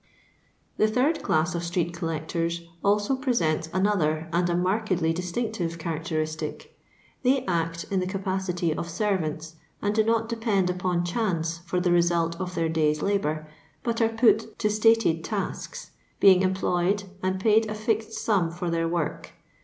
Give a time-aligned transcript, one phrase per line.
[0.79, 6.75] Tlie third class of street collectors also presents another and a markedly distinctive characteristic.
[7.21, 11.91] They act in the capacity of servants, and do not depend upon chance for the
[11.91, 13.47] result of their day's labour,
[13.83, 18.87] but are put to stated tasks, being employed and paid a fixed sum for their
[18.87, 19.33] work.